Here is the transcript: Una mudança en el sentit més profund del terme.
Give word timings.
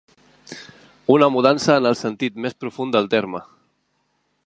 Una 1.17 1.27
mudança 1.35 1.77
en 1.83 1.91
el 1.91 1.99
sentit 2.01 2.43
més 2.47 2.59
profund 2.65 2.97
del 2.99 3.11
terme. 3.17 3.45